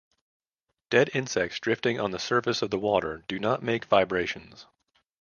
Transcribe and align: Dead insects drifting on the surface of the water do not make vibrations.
Dead 0.89 1.11
insects 1.13 1.59
drifting 1.59 1.99
on 1.99 2.09
the 2.09 2.17
surface 2.17 2.63
of 2.63 2.71
the 2.71 2.79
water 2.79 3.23
do 3.27 3.37
not 3.37 3.61
make 3.61 3.85
vibrations. 3.85 4.65